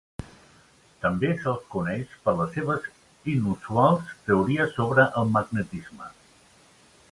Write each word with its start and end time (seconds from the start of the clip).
També 1.01 1.27
se'l 1.43 1.59
coneix 1.75 2.15
per 2.23 2.33
les 2.39 2.57
seves 2.57 2.89
inusuals 3.35 4.09
teories 4.31 4.75
sobre 4.81 5.09
el 5.23 5.33
magnetisme. 5.37 6.13